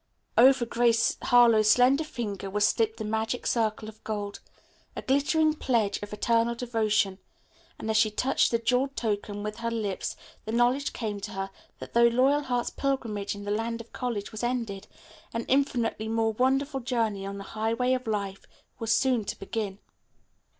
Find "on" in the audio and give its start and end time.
17.23-17.37